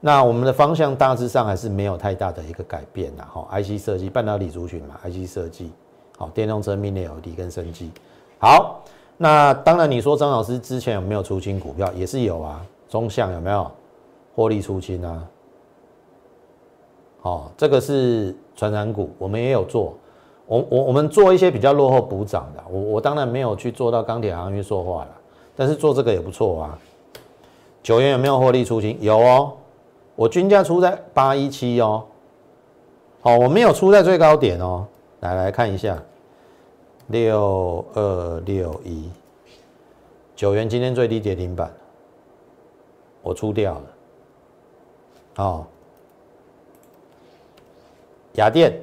[0.01, 3.25] 那我们的方向大致上还是没有太大的一个改变的。
[3.25, 5.73] 哈，IC 设计、半导体族群嘛，IC 设计，
[6.17, 7.91] 好，电动车、Mini LED 跟升级。
[8.39, 8.83] 好，
[9.17, 12.65] 那当然你说张老师之前有没有出清股票，也是有啊。
[12.89, 13.71] 中向有没有
[14.35, 15.29] 获利出清啊？
[17.21, 19.95] 好，这个是传染股，我们也有做。
[20.47, 22.65] 我我我们做一些比较落后补涨的。
[22.71, 25.11] 我我当然没有去做到钢铁行业说话了，
[25.55, 26.79] 但是做这个也不错啊。
[27.83, 28.97] 九元有没有获利出清？
[29.01, 29.53] 有哦，
[30.15, 32.05] 我均价出在八一七哦。
[33.21, 34.87] 好，我没有出在最高点哦。
[35.21, 36.01] 来来看一下，
[37.09, 39.11] 六二六一，
[40.37, 41.71] 九元今天最低跌停板。
[43.29, 43.85] 我出掉了，
[45.45, 45.67] 哦，
[48.37, 48.81] 雅电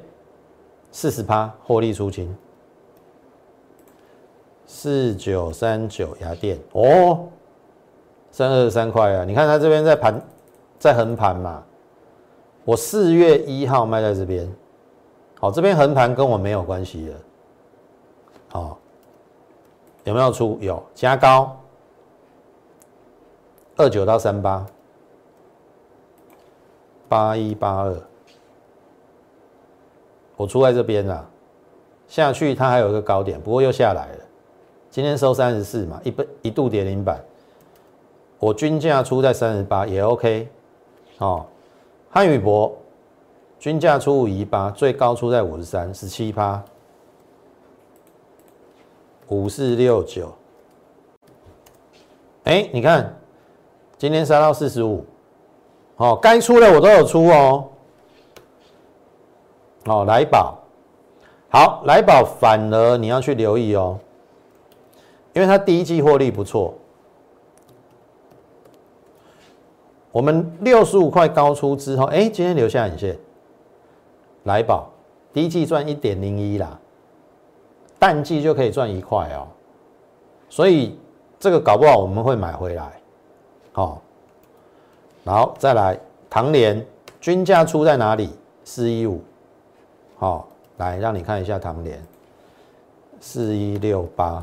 [0.92, 2.32] 四十趴获利出清，
[4.64, 7.26] 四九三九雅电哦，
[8.30, 9.24] 三二三块啊！
[9.24, 10.22] 你看它这边在盘，
[10.78, 11.64] 在横盘嘛。
[12.64, 14.48] 我四月一号卖在这边，
[15.40, 17.14] 好，这边横盘跟我没有关系的，
[18.50, 18.78] 好，
[20.04, 20.56] 有没有出？
[20.60, 21.60] 有加高。
[23.76, 24.66] 二九到三八，
[27.08, 27.94] 八一八二，
[30.36, 31.28] 我出在这边啦，
[32.08, 34.24] 下去它还有一个高点，不过又下来了。
[34.90, 37.22] 今天收三十四嘛，一倍一度跌零板，
[38.38, 40.48] 我均价出在三十八也 OK。
[41.18, 41.44] 哦，
[42.08, 42.74] 汉语博
[43.58, 46.64] 均价出五一八，最高出在五十三，十七趴，
[49.28, 50.32] 五四六九。
[52.44, 53.14] 哎，你看，
[53.98, 55.04] 今天杀到四十五，
[55.96, 57.68] 哦，该出的我都有出哦。
[59.86, 60.58] 哦，来宝，
[61.48, 63.98] 好，来宝反而你要去留意哦。
[65.32, 66.74] 因为它第一季获利不错，
[70.10, 73.16] 我们六十五块高出之后，哎，今天留下影线，
[74.44, 74.90] 来宝
[75.32, 76.78] 第一季赚一点零一啦，
[77.98, 79.46] 淡季就可以赚一块哦，
[80.48, 80.98] 所以
[81.38, 83.00] 这个搞不好我们会买回来，
[83.76, 84.00] 好，
[85.22, 86.82] 然后再来唐联
[87.20, 88.30] 均价出在哪里？
[88.64, 89.20] 四一五，
[90.16, 92.02] 好，来让你看一下唐联，
[93.20, 94.42] 四一六八。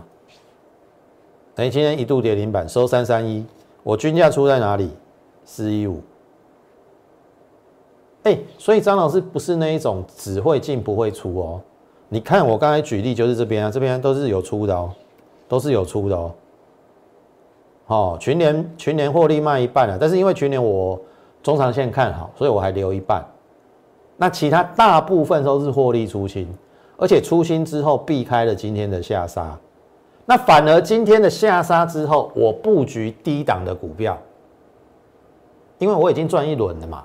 [1.56, 3.44] 等于，今天一度跌停板，收三三一。
[3.82, 4.92] 我均价出在哪里？
[5.44, 6.00] 四一五。
[8.22, 11.60] 哎，所以张老师不是那一种只会进不会出哦。
[12.08, 14.92] 你看我刚才举例就是这边啊，这边都是有出的哦，
[15.48, 16.32] 都是有出的哦。
[17.88, 21.00] 哦，群联群联获利卖一半了，但是因为群联我
[21.42, 23.24] 中长线看好，所以我还留一半。
[24.16, 26.48] 那其他大部分都是获利出清，
[26.98, 29.58] 而且出清之后避开了今天的下杀。
[30.26, 34.18] 那反而今天的下杀之后，我布局低档的股票，
[35.80, 37.04] 因为我已经赚一轮了嘛。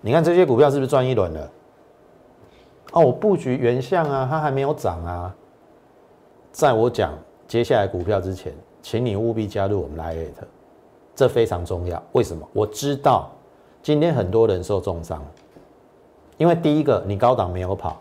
[0.00, 1.50] 你看这些股票是不是赚一轮了？
[2.92, 5.34] 哦，我布局原相啊，它还没有涨啊。
[6.52, 7.12] 在我讲
[7.48, 10.30] 接下来股票之前，请你务必加入我们 Lite，
[11.14, 12.02] 这非常重要。
[12.12, 12.48] 为什么？
[12.52, 13.30] 我知道
[13.82, 15.22] 今天很多人受重伤，
[16.38, 17.98] 因为第一个你高档没有跑，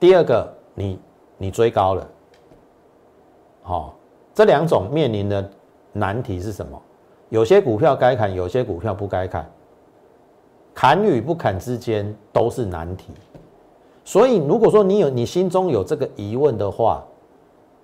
[0.00, 0.98] 第二个你
[1.38, 2.08] 你追高了。
[3.62, 3.94] 好，
[4.34, 5.50] 这两种面临的
[5.92, 6.80] 难题是什么？
[7.28, 9.48] 有些股票该砍，有些股票不该砍。
[10.74, 13.12] 砍与不砍之间都是难题。
[14.04, 17.04] 所以，如果说你有你心中有这个疑问的话，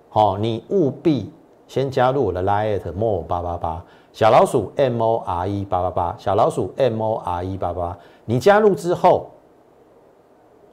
[0.09, 1.31] 好，你务必
[1.67, 7.97] 先加入我的 Lite More 八八八小老鼠 M O R E 八八八小老鼠 M O R E 八八。
[8.25, 9.29] 你加入之后，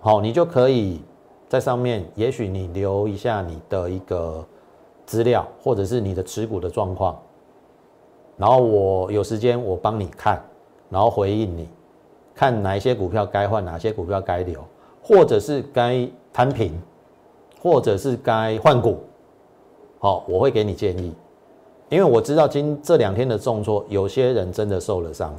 [0.01, 1.01] 好，你就可以
[1.49, 4.45] 在上面，也许你留一下你的一个。
[5.07, 7.17] 资料或者是你的持股的状况，
[8.37, 10.43] 然后我有时间我帮你看，
[10.91, 11.69] 然后回应你，
[12.35, 14.61] 看哪一些股票该换，哪些股票该留，
[15.01, 16.77] 或者是该摊平，
[17.63, 18.99] 或者是该换股，
[19.99, 21.13] 好，我会给你建议，
[21.89, 25.35] 因为我知道今这两天的重挫，有些人真的受了伤，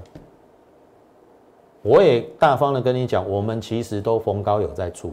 [1.82, 5.12] 我也大方的跟你讲，我们其实都逢高有在出，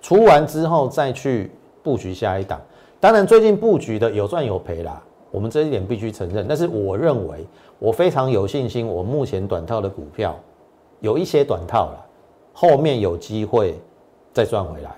[0.00, 1.50] 出完之后再去
[1.82, 2.60] 布局下一档。
[2.98, 6.46] 当然，最近布局的有赚有赔啦，我们这一点必须承认。
[6.48, 7.46] 但是我认为，
[7.78, 10.34] 我非常有信心，我目前短套的股票
[11.00, 12.06] 有一些短套了，
[12.54, 13.78] 后面有机会
[14.32, 14.96] 再赚回来。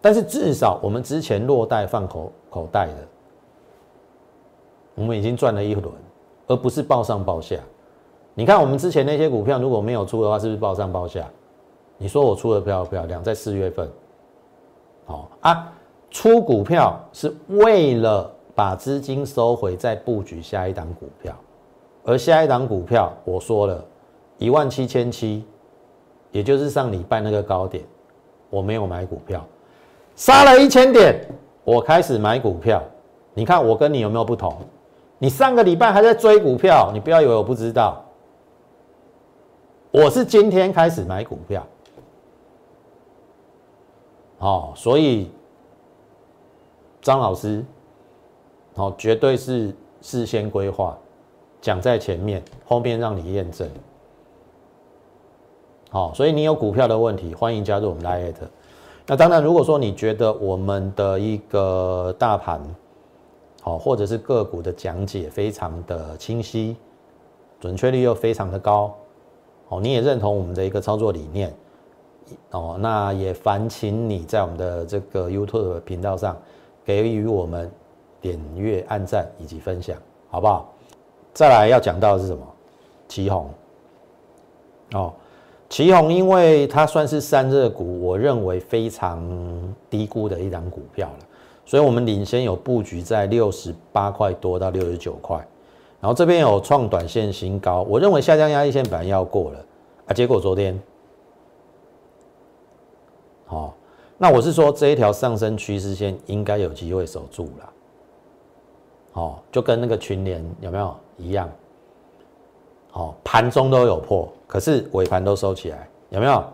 [0.00, 2.94] 但是至少我们之前落袋放口口袋的，
[4.94, 5.92] 我们已经赚了一轮，
[6.46, 7.56] 而不是报上报下。
[8.34, 11.26] 你看我们之前那些股票如果没有出的话，是不是报上报下？
[11.96, 13.22] 你说我出的漂不漂亮？
[13.24, 13.90] 在四月份，
[15.06, 15.72] 好啊。
[16.10, 21.34] 出股票是为了把资金收回，再布局下一档股票，
[22.04, 23.82] 而下一档股票我说了，
[24.36, 25.42] 一万七千七，
[26.30, 27.82] 也就是上礼拜那个高点，
[28.50, 29.42] 我没有买股票，
[30.16, 31.26] 杀了一千点，
[31.64, 32.82] 我开始买股票。
[33.34, 34.56] 你看我跟你有没有不同？
[35.18, 38.02] 你上个礼拜还在追股票，你不要以为我不知道，
[39.90, 41.66] 我是今天开始买股票。
[44.38, 45.30] 好，所以。
[47.00, 47.64] 张老师，
[48.76, 50.96] 好，绝对是事先规划，
[51.60, 53.68] 讲在前面，后面让你验证。
[55.90, 58.46] 好，所以你有股票的问题，欢迎加入我们 Lite。
[59.06, 62.60] 那当然，如果说你觉得我们的一个大盘，
[63.60, 66.76] 好，或者是个股的讲解非常的清晰，
[67.60, 68.94] 准确率又非常的高，
[69.68, 71.54] 哦，你也认同我们的一个操作理念，
[72.50, 76.36] 哦，那也烦请你在我们的这个 YouTube 频道上。
[76.84, 77.70] 给予我们
[78.20, 79.96] 点阅、按赞以及分享，
[80.28, 80.68] 好不好？
[81.32, 82.44] 再来要讲到的是什么？
[83.06, 83.48] 旗宏
[84.94, 85.12] 哦，
[85.72, 89.26] 旗宏，因为它算是散热股，我认为非常
[89.88, 91.24] 低估的一张股票了，
[91.64, 95.38] 所以我们领先有布局在六十八块多到六十九块，
[95.98, 99.64] 然后这边有创短线新高，我认为下降压力线本来要过了
[100.08, 100.78] 啊，结果昨天
[103.46, 103.74] 好，
[104.18, 107.72] 那我是说这一条上升趋势线应该有机会守住了。
[109.12, 111.48] 好，就跟那个群联有没有一样？
[112.92, 116.44] 好，盘中都有破，可是尾盘都收起来，有没有？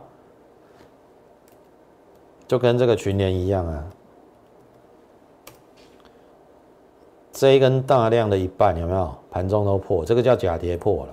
[2.46, 3.84] 就跟这个群联一样啊。
[7.32, 9.14] 这一根大量的一半有没有？
[9.30, 11.12] 盘中都破，这个叫假跌破了。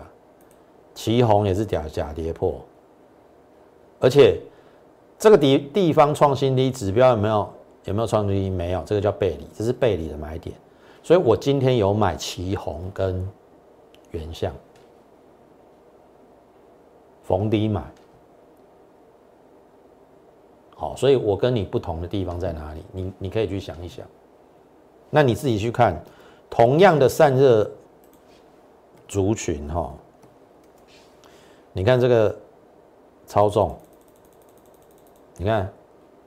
[0.94, 2.56] 旗红也是假假跌破，
[4.00, 4.40] 而且
[5.20, 7.50] 这个地地方创新低指标有没有？
[7.84, 8.50] 有没有创新低？
[8.50, 10.56] 没有，这个叫背离，这是背离的买点。
[11.04, 13.28] 所以我今天有买旗红跟
[14.12, 14.54] 原相，
[17.26, 17.84] 逢低买。
[20.78, 22.84] 好，所以我跟你不同的地方在哪里？
[22.92, 24.06] 你你可以去想一想。
[25.10, 26.04] 那你自己去看，
[26.50, 27.70] 同样的散热
[29.08, 29.94] 族群哈，
[31.72, 32.38] 你看这个
[33.26, 33.78] 超重，
[35.38, 35.72] 你看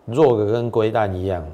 [0.06, 1.46] 弱的跟龟蛋一样，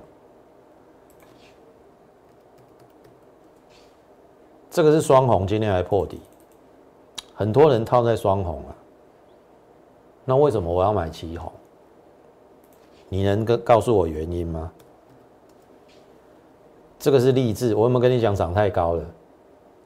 [4.70, 6.20] 这个是双红，今天还破底，
[7.34, 8.76] 很多人套在双红啊。
[10.24, 11.52] 那为什么我要买旗红？
[13.08, 14.72] 你能跟告诉我原因吗？
[16.98, 19.04] 这个是励志，我有没有跟你讲涨太高了？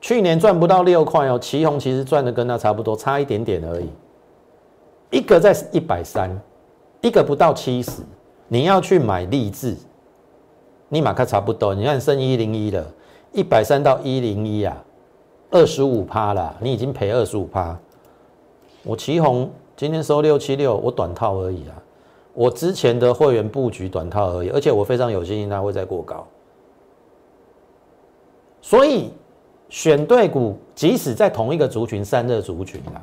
[0.01, 3.89] 去年赚不到六块哦，旗宏其实赚的跟它差不多，差一点点而已。
[5.11, 6.41] 一个在一百三，
[7.01, 8.03] 一个不到七十。
[8.47, 9.77] 你要去买励志，
[10.89, 11.75] 你马克差不多。
[11.75, 12.87] 你看升一零一了，
[13.33, 14.85] 一百三到一零一啊，
[15.51, 17.77] 二十五趴啦，你已经赔二十五趴。
[18.85, 21.81] 我旗宏今天收六七六，我短套而已啊。
[22.35, 26.27] 我之前的会员布局短套而已，而且我非常有信心它会再过高。
[28.61, 29.13] 所以
[29.69, 32.99] 选对股，即使在同一个族群散热族群啊，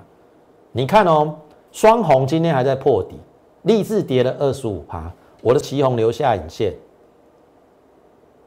[0.74, 1.34] 你看哦，
[1.72, 3.16] 双红今天还在破底，
[3.62, 5.10] 立志跌了二十五趴，
[5.42, 6.74] 我的旗红留下影线，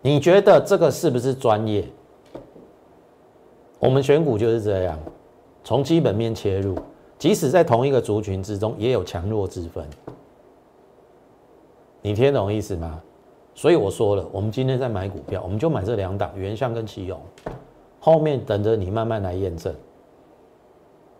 [0.02, 1.82] 你觉得这个是不是专业？
[3.78, 4.98] 我们选股就是这样，
[5.64, 6.76] 从基本面切入，
[7.18, 9.84] 即使在同一个族群之中，也有强弱之分。
[12.00, 13.02] 你听懂意思吗？
[13.54, 17.20] 所以我说了，我们今天在买股票，我们就买这两档，原相跟奇勇，
[17.98, 19.74] 后面等着你慢慢来验证。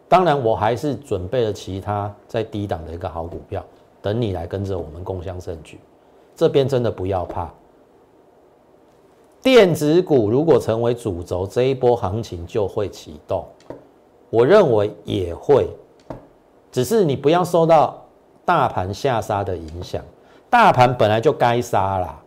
[0.09, 3.65] 当然，我还是准备了其他在低档的一个好股票，
[4.01, 5.81] 等你来跟着我们共襄盛举。
[6.37, 7.53] 这边真的不要怕，
[9.43, 13.45] 电子股如果成为主轴，这一波行情就会启动。
[14.31, 15.69] 我认为也会，
[16.71, 18.05] 只是你不要受到
[18.45, 20.03] 大盘下杀的影响，
[20.49, 22.19] 大盘本来就该杀啦。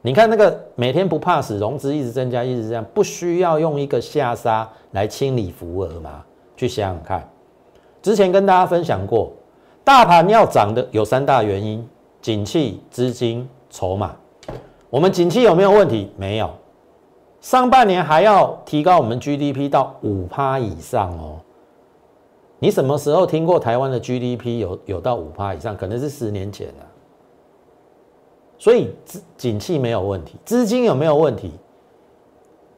[0.00, 6.24] 你看那个每天不怕死，融资一直增加，一直这样，不需要用一个下杀来清理浮额吗？
[6.56, 7.28] 去想想看，
[8.00, 9.32] 之前跟大家分享过，
[9.84, 11.86] 大盘要涨的有三大原因：
[12.22, 14.14] 景气、资金、筹码。
[14.88, 16.10] 我们景气有没有问题？
[16.16, 16.50] 没有。
[17.40, 21.38] 上半年还要提高我们 GDP 到五趴以上哦。
[22.58, 25.76] 你什么时候听过台湾的 GDP 有有到五趴以上？
[25.76, 26.86] 可能是十年前了。
[28.58, 31.52] 所以资景气没有问题，资金有没有问题？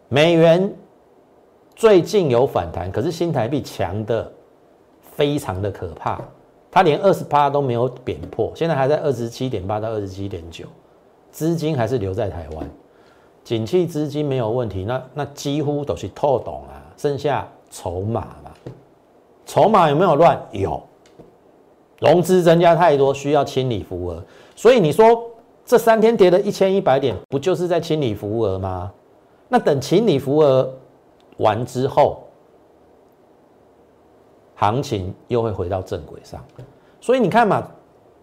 [0.09, 0.71] 美元
[1.75, 4.31] 最近有反弹，可是新台币强的
[5.01, 6.21] 非常的可怕，
[6.71, 10.67] 它连二十八都没有贬破，现在还在二十七点八到二十七点九，
[11.31, 12.69] 资金还是留在台湾，
[13.43, 18.50] 景气资金没有问题，那那几乎都是透懂啊，剩下筹码嘛，
[19.51, 20.41] 筹码有没有乱？
[20.53, 20.81] 有，
[21.99, 24.23] 融资增加太多，需要清理浮额，
[24.55, 25.27] 所以你说。
[25.67, 28.91] 这三天跌了一千一百点，不就是在清理浮额吗？
[29.49, 30.69] 那等清理浮额
[31.37, 32.25] 完之后，
[34.57, 36.45] 行情又会回到正轨上。
[37.01, 37.65] 所以你看嘛，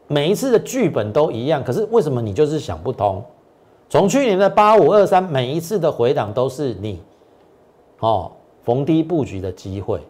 [0.07, 3.23] 每一次的剧本都一样，可是为什么你就是想不通？
[3.87, 7.01] 从去年的八五二三，每一次的回档都是你
[7.99, 8.29] 哦
[8.65, 10.01] 逢低布局的机会，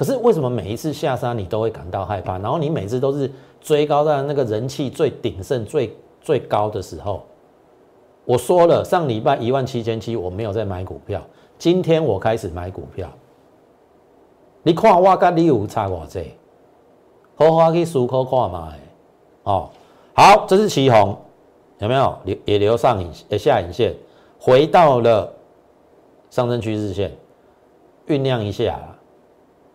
[0.00, 2.38] 可是为什么每一次下杀你都会感到害怕？
[2.38, 3.30] 然后你每次都是
[3.60, 5.94] 追高在那个人气最鼎盛最。
[6.22, 7.22] 最高的时候，
[8.26, 11.18] 我说了，上礼拜一万七千七，我没有在买股票。
[11.56, 13.08] 今天我开始买股票。
[14.62, 16.30] 你看我跟你有差我这，
[17.36, 18.74] 好好去思考看嘛。
[19.44, 19.70] 哦，
[20.12, 21.16] 好，这是旗红，
[21.78, 23.94] 有没有留也留上影呃下影线，
[24.38, 25.32] 回到了
[26.28, 27.10] 上升趋势线，
[28.06, 28.78] 酝酿一下。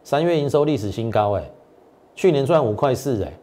[0.05, 1.43] 三月营收历史新高，哎，
[2.13, 3.33] 去年赚五块四，哎，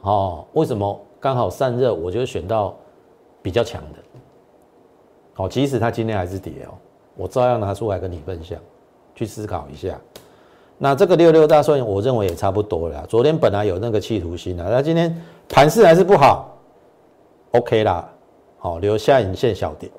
[0.00, 0.98] 哦，为什么？
[1.20, 2.74] 刚好散热，我就选到
[3.42, 3.98] 比较强的。
[5.34, 6.72] 好，即使它今天还是跌哦，
[7.14, 8.58] 我照样拿出来跟你分享，
[9.14, 10.00] 去思考一下。
[10.78, 13.04] 那这个六六大顺，我认为也差不多了。
[13.06, 15.14] 昨天本来有那个企图心的，那今天
[15.46, 16.56] 盘势还是不好
[17.50, 18.10] ，OK 啦，
[18.56, 19.92] 好留下影线小点，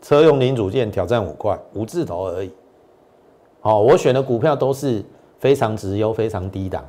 [0.00, 2.52] 车用零组件挑战五块，五字头而已。
[3.66, 5.04] 好，我选的股票都是
[5.40, 6.84] 非常直优、非常低档，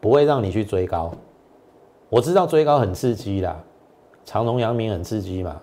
[0.00, 1.12] 不会让你去追高。
[2.08, 3.54] 我知道追高很刺激啦，
[4.24, 5.60] 长隆、阳明很刺激嘛，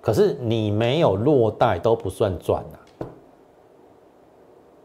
[0.00, 3.06] 可是你没有落袋都不算赚呐。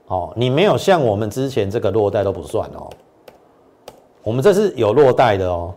[0.05, 2.87] 哦，你没有像我们之前这个落袋都不算哦，
[4.21, 5.73] 我们这是有落袋的哦。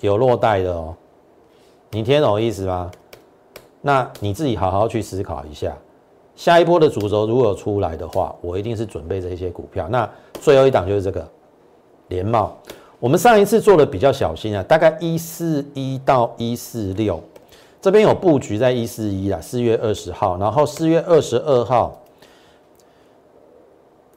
[0.00, 0.96] 有落袋的哦，
[1.92, 2.90] 你听懂我意思吗？
[3.82, 5.76] 那你自己好好去思考一下，
[6.36, 9.88] 下一波的主轴如果出来的话，我一定是准备这些股票。
[9.88, 11.26] 那最后一档就是这个
[12.08, 12.54] 联茂，
[13.00, 17.18] 我们上一次做的比较小心啊，大概一四一到一四六，
[17.80, 21.98] 这边有布局在一四一啊，四月二十号，然后四月二十二号，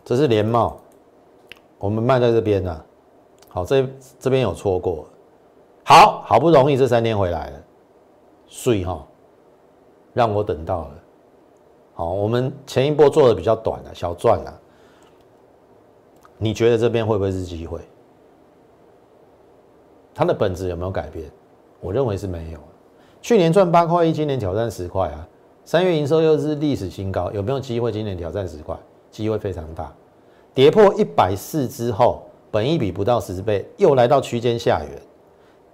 [0.04, 0.78] 这是联茂，
[1.78, 2.82] 我们卖在这边呢。
[3.48, 3.88] 好，这
[4.20, 5.08] 这边有错过。
[5.84, 7.64] 好好不容易这三天回来了，
[8.48, 9.04] 睡哈，
[10.14, 10.92] 让我等到了。
[12.00, 14.60] 好，我们前一波做的比较短了，小赚了。
[16.38, 17.82] 你觉得这边会不会是机会？
[20.16, 21.30] 它的本质有没有改变？
[21.82, 22.60] 我认为是没有。
[23.22, 25.28] 去年赚八块一，今年挑战十块啊！
[25.66, 28.74] 三月营收又是历史新高，有没有机会今年挑战十块？
[29.12, 29.94] 机会非常大。
[30.54, 35.02] 跌破一百四之后，本一比不到十倍，又来到区间下缘。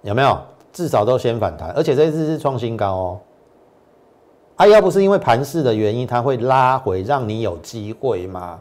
[0.02, 0.36] 有没有？
[0.72, 3.20] 至少都先反弹，而且这次是创新高哦。
[4.56, 8.58] 啊，要不是因为盘势的原因，它会拉回，让你有机会吗？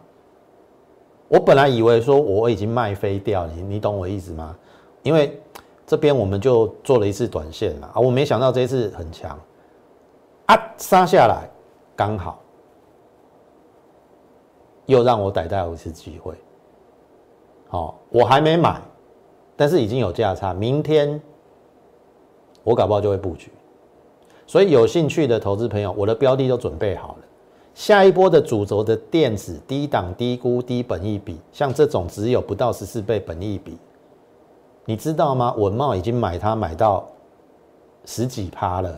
[1.27, 4.55] 我本来以为说我已经卖飞掉，你你懂我意思吗？
[5.03, 5.41] 因为
[5.87, 9.39] 这边我们就做了一次短线了，啊，我没想到这一次很强，
[10.47, 11.49] 啊，杀下来
[11.95, 12.39] 刚好，
[14.85, 16.33] 又让我逮到一次机会。
[17.69, 18.81] 好，我还没买。
[19.57, 21.21] 但是已经有价差，明天
[22.63, 23.49] 我搞不好就会布局，
[24.47, 27.25] 所以有兴趣的投资朋友，我的标的都准备好了。
[27.73, 33.77] 下一波的主轴的电子低档、低估、低本益比，像这种只有不到十四倍本益比，
[34.85, 35.53] 你知道吗？
[35.57, 37.05] 文茂已经买它买到
[38.05, 38.97] 十几趴了，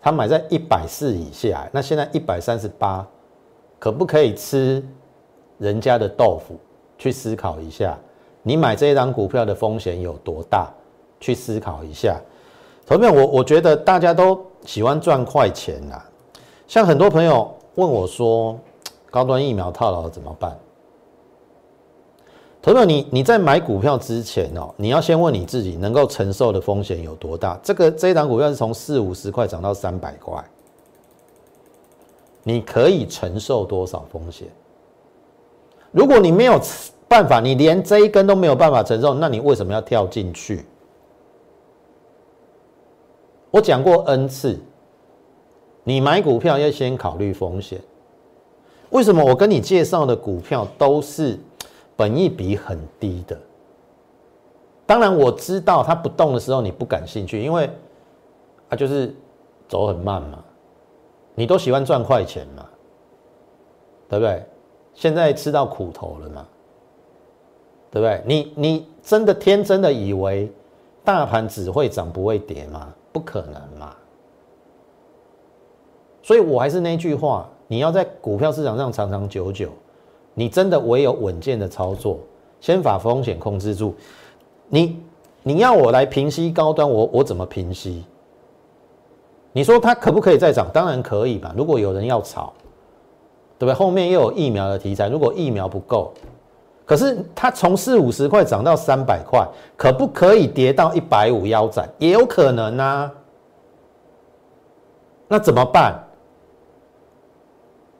[0.00, 3.06] 他买在一百四以下，那现在一百三十八，
[3.78, 4.84] 可不可以吃
[5.58, 6.58] 人家的豆腐？
[6.98, 7.96] 去思考一下。
[8.42, 10.68] 你买这一张股票的风险有多大？
[11.20, 12.20] 去思考一下。
[12.92, 16.04] 投票，我我觉得大家都喜欢赚快钱啦。
[16.68, 18.58] 像很多朋友问我说，
[19.10, 20.54] 高端疫苗套牢怎么办？
[22.60, 27.58] 朋友，你你在买股票之前哦，你要先问你自己能够承受的风险有多大。
[27.62, 30.44] 这个这一档股票是从四五十块涨到三百块，
[32.42, 34.48] 你可以承受多少风险？
[35.90, 36.60] 如果你没有。
[37.08, 40.64] 办法，你连这一根都没有办法承受，那你为什么要跳进去？
[43.52, 44.58] 我讲过 N 次，
[45.84, 47.78] 你买股票要先考虑风险。
[48.88, 51.38] 为什么我跟你介绍的股票都是
[51.94, 53.38] 本益比很低的？
[54.86, 57.68] 当然我知道它不动的时候你不感兴趣，因为
[58.70, 59.14] 它就是
[59.68, 60.42] 走很慢嘛。
[61.34, 62.66] 你都喜欢赚快钱嘛，
[64.08, 64.42] 对不对？
[64.94, 66.46] 现在吃到苦头了嘛。
[67.90, 68.22] 对不对？
[68.24, 70.50] 你你真的天真的以为
[71.04, 72.94] 大盘只会涨不会跌吗？
[73.12, 73.94] 不可能嘛！
[76.22, 79.68] 所以我还是那句话，你要在股票市场上长长久久，
[80.34, 82.18] 你真的唯有稳健的操作，
[82.60, 83.94] 先把风险控制住。
[84.68, 85.02] 你
[85.42, 88.04] 你要我来平息高端，我我怎么平息？
[89.52, 90.70] 你说它可不可以再涨？
[90.72, 91.52] 当然可以吧！
[91.56, 92.52] 如果有人要炒，
[93.58, 93.74] 对不对？
[93.74, 96.12] 后面又有疫苗的题材，如果疫苗不够。
[96.92, 101.88] 可是它从四五十块涨到三百块，可不可以跌到一百五腰斩？
[101.96, 103.10] 也有可能啊。
[105.26, 105.98] 那怎么办？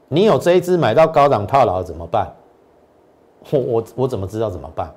[0.08, 2.30] 你有这一支买到高档套牢怎么办？
[3.50, 4.94] 我我我怎么知道怎么办？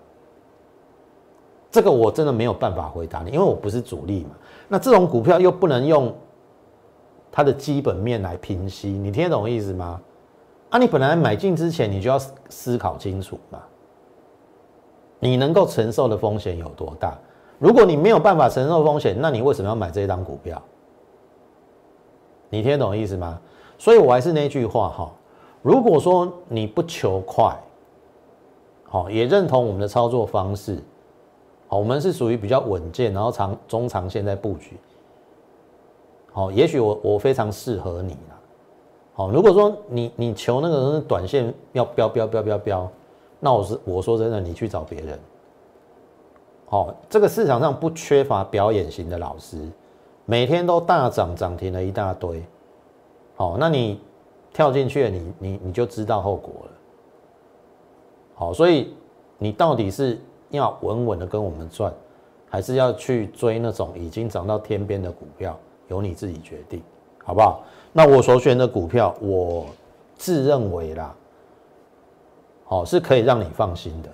[1.71, 4.31] 这个我真的没有办法回答你，因为我不是主力嘛。
[4.67, 6.13] 那这种股票又不能用
[7.31, 10.01] 它的基本面来平息，你听得懂意思吗？
[10.69, 12.19] 啊，你本来买进之前你就要
[12.49, 13.59] 思考清楚嘛。
[15.25, 17.17] 你能够承受的风险有多大？
[17.57, 20.61] 如果你没有办法承受风险，那你为什么要买这一张股票？
[22.51, 23.41] 你听懂意思吗？
[23.79, 25.11] 所以我还是那句话哈，
[25.63, 27.57] 如果说你不求快，
[28.83, 30.77] 好，也认同我们的操作方式，
[31.69, 34.77] 好，我们是属于比较稳健，然后长中长线在布局，
[36.33, 38.39] 好，也许我我非常适合你了，
[39.15, 42.91] 好，如果说你你求那个短线要飙飙飙飙飙。
[43.39, 45.19] 那我是我说真的，你去找别人，
[46.69, 49.57] 哦，这个市场上不缺乏表演型的老师，
[50.25, 52.43] 每天都大涨涨停了一大堆。
[53.35, 53.99] 好，那你
[54.53, 56.71] 跳进去了，你你你就知道后果了。
[58.35, 58.93] 好，所以
[59.37, 60.19] 你到底是
[60.49, 61.93] 要稳稳的跟我们赚，
[62.49, 65.57] 还是要去追那种已经涨到天边的股票？
[65.87, 66.81] 由你自己决定，
[67.23, 67.63] 好不好？
[67.93, 69.67] 那我所选的股票，我
[70.15, 71.15] 自认为啦，
[72.65, 74.09] 好是可以让你放心的。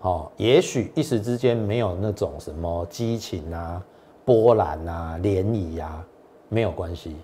[0.00, 3.82] 好，也许一时之间没有那种什么激情啊、
[4.24, 6.04] 波澜啊、涟漪啊，
[6.48, 7.16] 没有关系。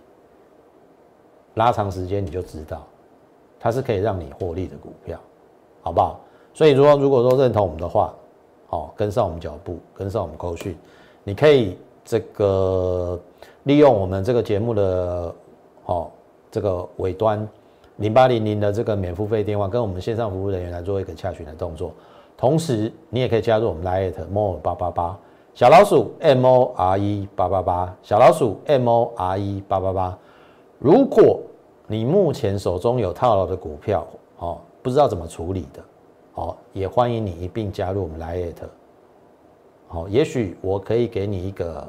[1.55, 2.87] 拉长时间你就知道，
[3.59, 5.19] 它是可以让你获利的股票，
[5.83, 6.21] 好不好？
[6.55, 8.15] 所以如果如果说认同我们的话，
[8.69, 10.77] 好，跟上我们脚步，跟上我们扣讯，
[11.25, 13.21] 你可以这个
[13.65, 15.35] 利用我们这个节目的
[15.85, 16.13] 好
[16.51, 17.49] 这个尾端
[17.99, 21.93] 零八零零的这个免付费电话，跟我们线上服务人员来做一个洽询的动作。
[22.37, 25.19] 同时，你也可以加入我们 Line more 八八八
[25.55, 30.17] 小老鼠 M O R E 八八八小老鼠 M O R E 八八八。
[30.79, 31.41] 如果
[31.89, 34.07] 你目前手中有套牢的股票，
[34.39, 35.83] 哦，不知道怎么处理的，
[36.35, 38.53] 哦，也欢迎你一并加入我们 Line。
[39.89, 41.89] 好，也许我可以给你一个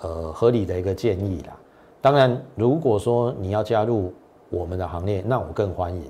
[0.00, 1.56] 呃合理的一个建议啦。
[2.02, 4.12] 当然，如果说你要加入
[4.54, 6.04] 我们的行列，那我更欢迎。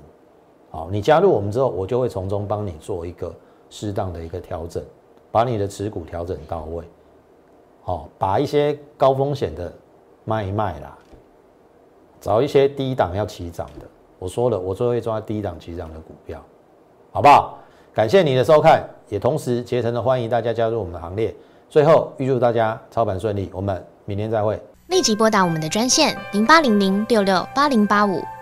[0.69, 3.33] 好，你加入我们之后，我就会从中帮你做一个。
[3.67, 4.81] 适当的一个调整，
[5.31, 6.85] 把你的持股调整到位，
[7.81, 9.73] 好，把一些高风险的
[10.23, 10.95] 卖一卖啦，
[12.21, 13.85] 找一些低档要起涨的。
[14.19, 16.39] 我说了，我最会抓低档起涨的股票，
[17.11, 17.57] 好不好？
[17.91, 21.35] 感谢你的收看，也同时竭诚的欢迎大家加入我们的行列。
[21.67, 24.61] 最后预祝大家操盘顺利，我们明天再会。
[24.87, 28.21] 立即拨打我们的专线零八零零六六八零八五。